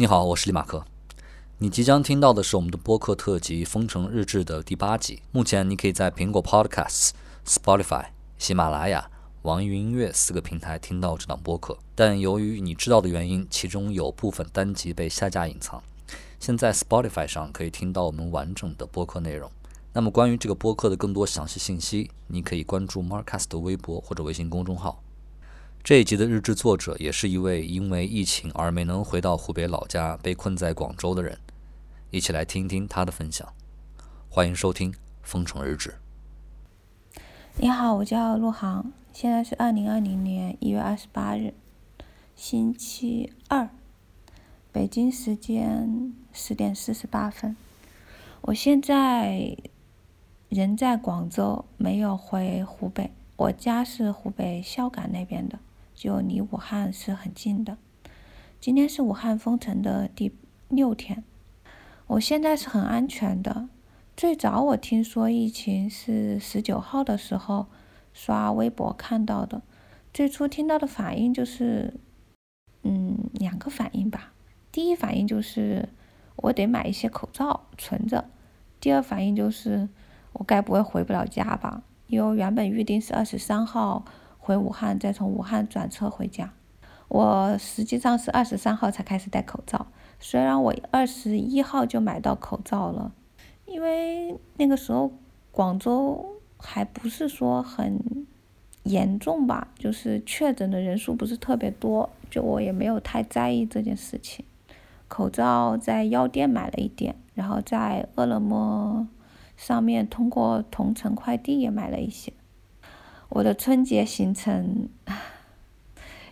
[0.00, 0.82] 你好，我是李马克。
[1.58, 5.20] 你即将听到的是我们的播客特辑《封城日志》的第八集。
[5.30, 7.10] 目前你可以在苹果 Podcasts、
[7.44, 8.06] Spotify、
[8.38, 9.10] 喜马拉雅、
[9.42, 15.82] 网易云音乐四个平台听到这档播客，但由于你知道的原因，其中有部分单集被下架隐藏。
[16.38, 19.52] 现在 Spotify 上可以听到我们完整的播客内容。
[19.92, 25.02] 那么关于这个播客的更多详细信息，你可以关注 Marcus 的微博或者微信公众号。
[25.82, 31.38] 这一集的日志作者也是一位因为疫情而没能回到湖北老家、被困在广州的人，
[32.10, 33.48] 一起来听听他的分享。
[34.28, 35.94] 欢迎收听《封城日志》。
[37.56, 41.54] 你好，我叫陆航，现在是二零二零年一月二十八日，
[42.36, 43.70] 星期二，
[44.70, 47.56] 北京时间十点四十八分。
[48.42, 49.56] 我现在
[50.50, 53.10] 人在广州，没有回湖北。
[53.36, 55.58] 我家是湖北孝感那边的。
[56.00, 57.76] 就离武汉是很近的。
[58.58, 60.32] 今天是武汉封城的第
[60.70, 61.22] 六天，
[62.06, 63.68] 我现在是很安全的。
[64.16, 67.66] 最早我听说疫情是十九号的时候
[68.14, 69.60] 刷微博看到的，
[70.10, 71.92] 最初听到的反应就是，
[72.82, 74.32] 嗯，两个反应吧。
[74.72, 75.86] 第一反应就是
[76.36, 78.24] 我得买一些口罩存着，
[78.80, 79.86] 第二反应就是
[80.32, 81.82] 我该不会回不了家吧？
[82.06, 84.02] 因为原本预定是二十三号。
[84.40, 86.52] 回武汉，再从武汉转车回家。
[87.08, 89.86] 我实际上是二十三号才开始戴口罩，
[90.18, 93.12] 虽然我二十一号就买到口罩了，
[93.66, 95.12] 因为那个时候
[95.50, 98.26] 广州还不是说很
[98.84, 104.44] 严重吧，就是确诊的人数不是特别多，就我也没有太在意这件事情。
[105.08, 109.08] 口罩在药店买了一点，然后在饿了么
[109.56, 112.32] 上面通过同城快递也买了一些。
[113.30, 114.88] 我的春节行程，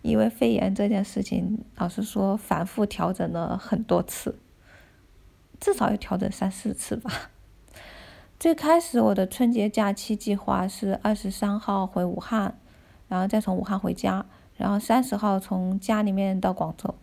[0.00, 4.38] 因为肺炎这件事情，老实说反复调整了很多次，
[5.60, 7.10] 至少要调整三四次吧。
[8.40, 12.58] 最开始我的春节假期计划是二十三号回武汉，
[13.08, 14.24] 然后再从武汉回家，
[14.56, 16.94] 然后三十号从家里面到广州。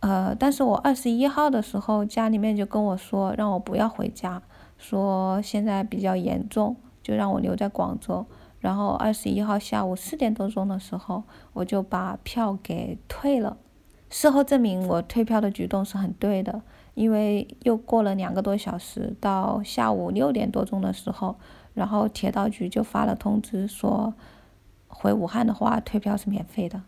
[0.00, 4.42] 呃，但是我二十一号的时候，家里面就跟我说让我不要回家，
[4.76, 8.26] 说现在比较严重，就让我留在广州。
[8.60, 11.22] 然后二十一号下午四点多钟的时候，
[11.52, 13.56] 我就把票给退了。
[14.08, 16.62] 事后证明我退票的举动是很对的，
[16.94, 21.36] 因为又过了两个多小时，到下午六点多钟的时候，
[21.74, 24.14] 然后铁道局就发了通知说，
[24.88, 26.82] 回武汉的话退票是免费的。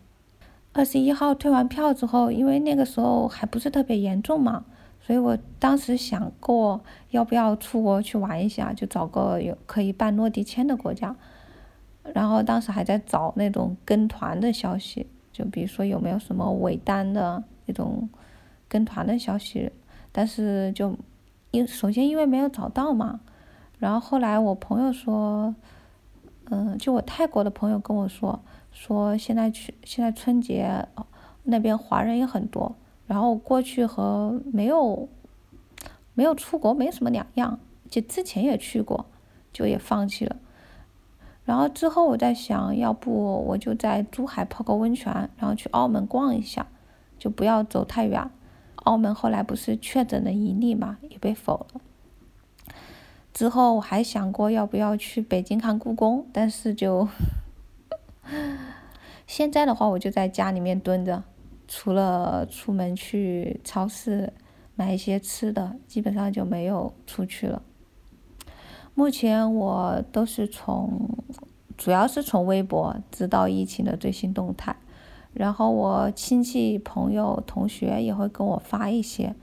[0.71, 4.63] 二十一号退完票之后，因为那个时候还不是特别严重嘛，
[5.01, 11.15] 所以我当时想过要不要出国去玩一下，就找个有可以办落地签的国家。
[12.13, 18.09] 然后当时还在找那种跟团的消息，就比如说有没有什么尾单的那种
[18.67, 19.71] 跟团的消息，
[20.11, 20.95] 但是就
[21.51, 23.19] 因首先因为没有找到嘛，
[23.77, 25.53] 然后后来我朋友说，
[26.49, 28.39] 嗯，就我泰国的朋友跟我说，
[28.71, 30.87] 说现在去现在春节
[31.43, 32.75] 那边华人也很多，
[33.07, 35.07] 然后过去和没有
[36.13, 37.59] 没有出国没什么两样，
[37.89, 39.05] 就之前也去过，
[39.51, 40.35] 就也放弃了。
[41.49, 46.67] 然后之后我在想，要不我就在珠海泡个温泉，然后去澳门逛一下，
[47.17, 48.29] 就不要走太远。
[48.75, 51.81] 澳门后来不是确诊了一例嘛，也被否了。
[53.33, 57.07] 之后我还想过要不要去北京看故宫，但是就
[59.25, 61.23] 现在的话，我就在家里面蹲着，
[61.67, 64.31] 除了出门去超市
[64.75, 67.63] 买一些吃的，基本上就没有出去了。
[68.99, 71.09] 目前我都是从，
[71.77, 74.75] 主要是从微博知道疫情的最新动态，
[75.33, 79.33] 然后我亲戚朋友同学也会跟我发一些，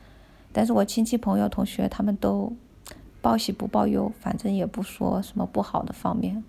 [0.53, 2.55] 但是我亲戚朋友同学他们都
[3.23, 6.45] 报喜不报忧，反正也不说什么不好的方面。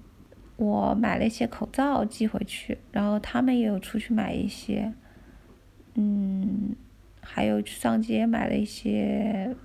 [0.58, 4.92] 我买了一些口罩寄回去，然后他们也有出去买一些，
[5.94, 6.76] 嗯，
[7.22, 9.56] 还有去上街买了一些。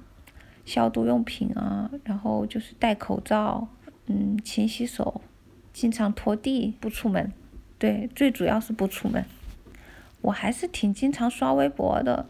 [0.65, 3.67] 消毒用品啊，然后就是戴口罩，
[4.07, 5.21] 嗯，勤洗手，
[5.73, 7.33] 经常拖地，不出门。
[7.79, 9.25] 对，最主要是不出门。
[10.21, 12.27] 我还是挺经常刷微博的，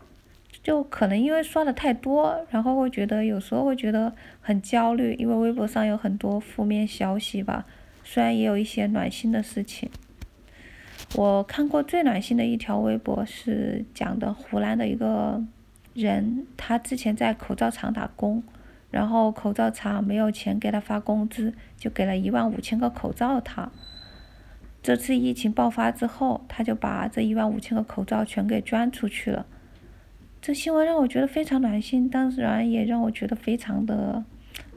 [0.63, 7.67] 就可能因为刷的太多，然后会觉得有时候会觉得很焦虑，因为微博上有很多负面消息吧。
[8.03, 9.91] 虽然也有一些暖心的事情。
[11.15, 15.45] 我看过最暖心的一条微博是讲的湖南的一个。
[15.95, 18.43] 人他之前在口罩厂打工，
[18.91, 23.71] 然后口罩厂没有钱给他发工资，就给了一万五千个口罩他。
[24.83, 29.47] 这次疫情爆发之后，他就把这一万五千个口罩全给捐出去了。
[30.41, 34.25] 这新闻让我觉得非常暖心，当然也让我觉得非常的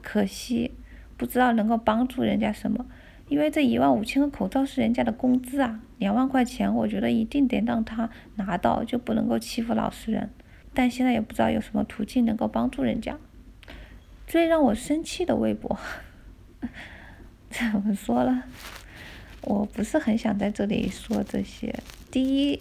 [0.02, 0.70] 可惜，
[1.16, 2.86] 不知道能够帮助人家什么。
[3.28, 10.30] 因为这一万五千个口罩是人家的工资啊，两万块钱，我觉得一定得让他拿到，就不能够欺负老实人。
[10.76, 13.18] 但现在也不知道有什么途径能够帮助人家。
[14.26, 15.78] 最让我生气的微博，
[17.48, 18.44] 怎么说了？
[19.40, 21.74] 我不是很想在这里说这些。
[22.10, 22.60] 第一，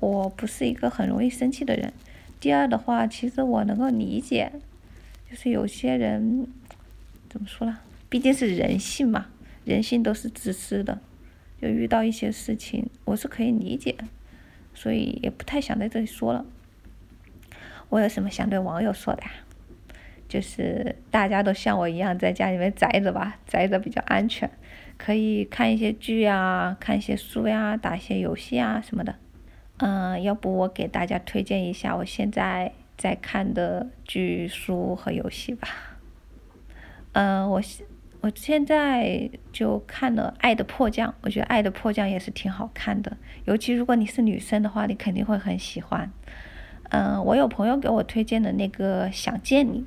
[0.00, 1.92] 我不是一个很容易生气的人。
[2.40, 4.50] 第二的话，其实我能够理解，
[5.30, 6.48] 就是有些人
[7.30, 7.78] 怎么说呢？
[8.08, 9.26] 毕竟是人性嘛。
[9.64, 11.00] 人性都是自私的，
[11.60, 13.94] 就遇到一些事情，我是可以理解，
[14.74, 16.44] 所以也不太想在这里说了。
[17.92, 19.30] 我有什么想对网友说的呀？
[20.26, 24.50] 就是大家都像我一样在家里面宅着吧，宅着比较安全，
[24.96, 29.16] 可以看一些剧啊，看一些书呀，打一些游戏啊什么的。
[29.76, 35.68] 嗯，要不我给大家推荐一下我现在在看的剧、书和游戏吧。
[37.12, 37.86] 嗯，我现。
[38.22, 43.16] 我现在就看了《爱的迫降》，我觉得《爱的迫降》也是挺好看的，
[43.46, 46.08] 尤其如果你是女生的话，你肯定会很喜欢。
[46.92, 49.78] 嗯，我有朋友给我推荐的那个《想见你》，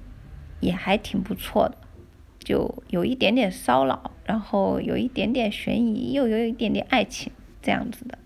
[0.59, 1.77] 也还挺不错的，
[2.39, 7.31] 就有一点点骚扰，然后有一点点悬疑，又有一点点爱情
[7.61, 8.17] 这样子的。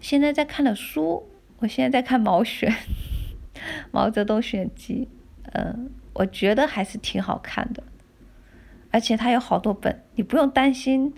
[0.00, 1.28] 现在在看的书，
[1.58, 2.70] 我现在在看《毛选》，
[3.90, 5.08] 《毛泽东选集》，
[5.54, 7.82] 嗯，我觉得还是挺好看的。
[8.92, 11.12] 而且它有好多本，你不用担心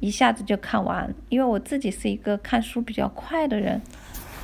[0.00, 3.82] 一下子就看完，因为我自己是一个看书比较快的人。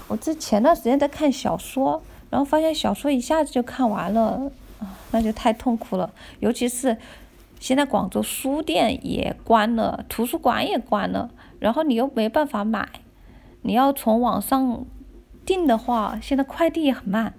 [0.08, 4.50] 我之前段时间在看小说，然后发现小说一下子就看完了，
[4.80, 6.10] 啊，那就太痛苦了。
[6.40, 6.96] 尤其是
[7.60, 12.88] 现在广州书店也关了，图书馆也关了，然后你又没办法买，
[13.62, 14.84] 你要从网上
[15.44, 17.34] 订的话，现在快递也很慢，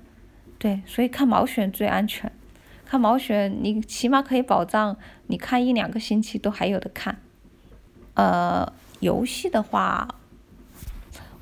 [0.57, 2.31] 对，所以看毛选最安全。
[2.85, 7.19] 看毛选，你起码可以保障你看一两个星期都还有的看。
[8.15, 10.07] 呃，游戏的话，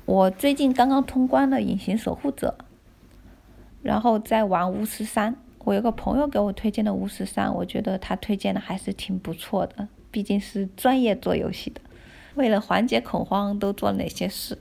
[0.08, 2.56] 我最近刚刚通关了《隐形守护者》，
[3.82, 5.34] 然后在玩《巫师三》。
[5.58, 11.82] 我有个朋友给我推荐的《巫师三》，我觉得他推荐的还是挺不错的，毕竟是专业做游戏的。
[12.36, 14.56] 为了缓解恐慌，都做了哪些事？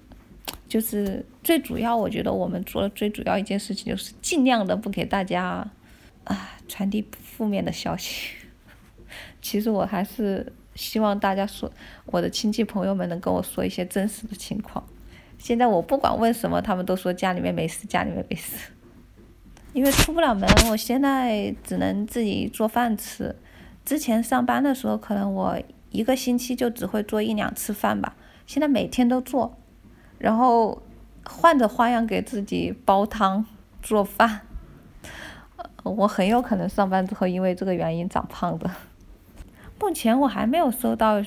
[0.67, 5.65] 就是最主要，我觉得我们做的最主要一件事情就是尽量的不给大家。
[6.25, 8.31] 啊，传递负面的消息。
[9.41, 11.71] 其实我还是希望大家说，
[12.07, 14.83] 我的亲戚朋友们能跟我说一些真实的情况。
[15.47, 18.69] 现在我不管问什么，他们都说家里面没事，家里面没事。
[19.71, 23.33] 因为出不了门，我现在只能自己做饭吃。
[23.85, 25.57] 之前上班的时候，可能我
[25.89, 28.17] 一个星期就只会做一两次饭吧。
[28.45, 29.57] 现在每天都做，
[30.17, 30.83] 然后
[31.23, 33.45] 换着花样给自己煲汤、
[33.81, 34.41] 做饭。
[35.83, 38.69] 我很有可能上班之后因为这个原因长胖的。
[39.79, 41.23] 目前我还没有收到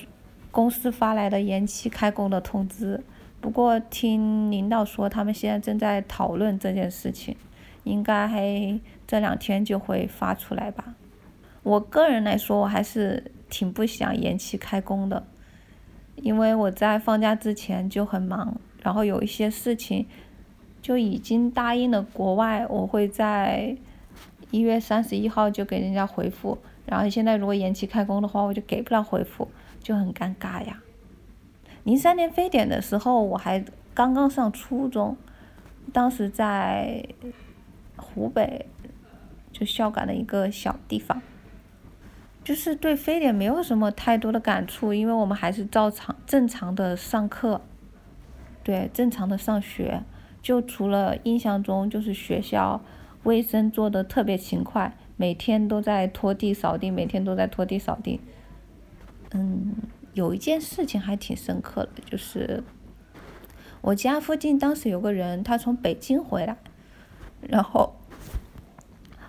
[0.51, 3.03] 公司发来的延期开工的通知，
[3.41, 7.35] 不过听领导说他们现在正在讨论这件事情，
[7.83, 10.95] 应该这两天就会发出来吧。
[11.63, 15.27] 我个人来说，我还是挺不想延期开工的，
[16.15, 20.05] 因为我在放假之前就很忙，然后有一些事情
[20.81, 23.75] 就已经答应了国外，我会在。
[24.49, 29.47] 一月三十一号就给人家回复，然后现在如果延期开工的话，我就给不了回复，
[29.81, 30.77] 就很尴尬呀。
[31.83, 35.17] 零三年非典的时候，我还刚刚上初中，
[35.91, 37.05] 当时在
[37.95, 38.65] 湖北，
[39.51, 41.21] 就孝感的一个小地方，
[42.43, 47.61] 就是对非典没有什么太多的感触，因为我们还是照常正常的上课，
[48.63, 50.03] 对，正常的上学，
[50.41, 52.81] 就除了印象中就是学校。
[53.23, 58.19] 卫生做的特别勤快，每天都在拖地扫地，每天都在拖地扫地。
[59.31, 59.75] 嗯，
[60.13, 62.63] 有一件事情还挺深刻的，就是
[63.81, 66.57] 我家附近当时有个人，他从北京回来，
[67.41, 67.95] 然后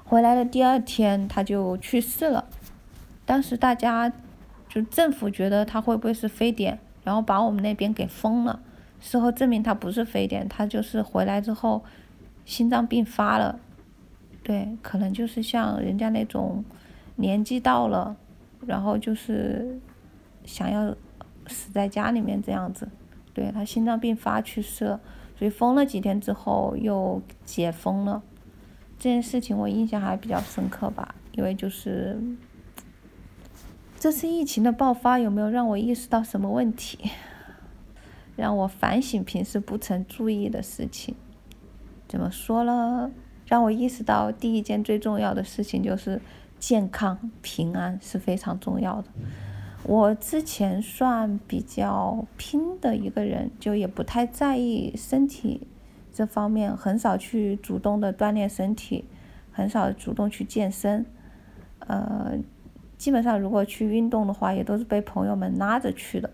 [0.05, 2.47] 回来的第二天他就去世了。
[3.25, 4.13] 当时大家
[4.69, 8.61] 就政府觉得他会不会是非典，然后把我们那边给封了。
[9.01, 11.85] 事后证明他不是非典，他就是回来之后
[12.45, 13.59] 心脏病发了。
[14.43, 16.65] 对，可能就是像人家那种
[17.17, 18.17] 年纪到了，
[18.67, 19.81] 然后就是
[20.45, 20.95] 想要
[21.47, 22.89] 死在家里面这样子。
[23.35, 25.01] 对他心脏病发去世了，
[25.39, 28.23] 所以封了几天之后又解封了。
[28.99, 32.21] 这件事情我印象还比较深刻吧，因为就是
[33.99, 37.11] 这次疫情的爆发有没有让我意识到什么问题，
[38.37, 41.15] 让我反省平时不曾注意的事情。
[42.07, 43.11] 怎么说呢？
[43.47, 46.21] 让我意识到第一件最重要的事情就是
[46.59, 49.09] 健康平安是非常重要的。
[49.85, 55.67] 我之前算比较拼的一个人，就也不太在意身体
[56.13, 59.05] 这方面，很少去主动的锻炼身体，
[59.51, 61.05] 很少主动去健身。
[61.81, 62.39] 呃，
[62.97, 66.31] 基本上如果去运动的话，也都是被朋友们拉着去的。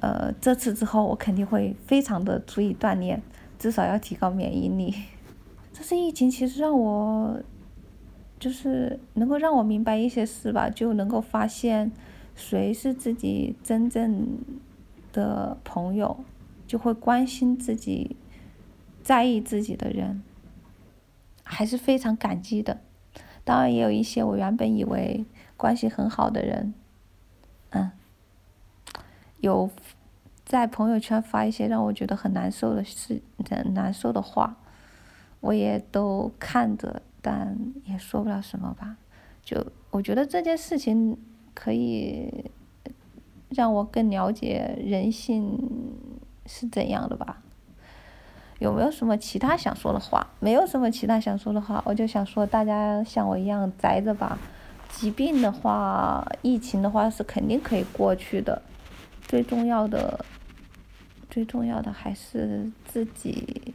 [0.00, 3.22] 呃，这次之后我肯定会非常的注意锻炼，
[3.58, 4.94] 至少要提高免疫力。
[5.72, 7.40] 这次疫情其实让我，
[8.38, 11.90] 就是能够让我明白一些事吧，就能够发现。
[12.40, 14.38] 谁是自己真正
[15.12, 16.24] 的朋友，
[16.66, 18.16] 就会关心自己、
[19.02, 20.22] 在意自己的人，
[21.44, 22.80] 还是非常感激的。
[23.44, 25.26] 当然，也有一些我原本以为
[25.58, 26.72] 关系很好的人，
[27.70, 27.90] 嗯，
[29.40, 29.68] 有
[30.46, 33.20] 在朋友圈发一些让我觉得很难受的事、
[33.50, 34.56] 很难受的话，
[35.40, 38.96] 我也都看着，但也说不了什么吧。
[39.42, 41.18] 就我觉得这件事情。
[41.62, 42.50] 可以
[43.50, 45.58] 让我更了解人性
[46.46, 47.42] 是怎样的吧？
[48.60, 50.26] 有没有什么其他想说的话？
[50.40, 54.38] 没有什么其他想说的话，我就想说，大家像我一样宅着吧。
[54.88, 58.62] 疾病的话，疫情的话是肯定可以过去的。
[59.22, 60.24] 最重要的，
[61.28, 63.74] 最重要的还是自己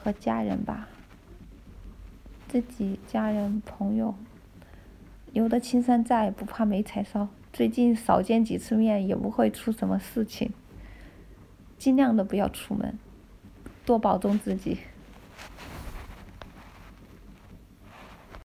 [0.00, 0.88] 和家人吧。
[2.48, 4.14] 自己、家人、朋友。
[5.34, 7.26] 有的青山在，不怕没柴烧。
[7.52, 10.52] 最近少见几次面，也不会出什么事情。
[11.76, 12.96] 尽量的不要出门，
[13.84, 14.78] 多保重自己。